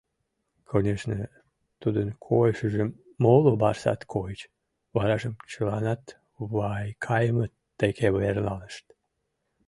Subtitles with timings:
[0.69, 1.19] Конешне,
[1.81, 2.89] тудын койышыжым
[3.23, 4.41] моло барсат койыч,
[4.95, 6.03] варажым чыланат
[6.53, 8.85] Вайкаимыт деке верланышт.